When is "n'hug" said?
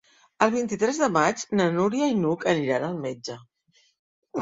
2.25-2.49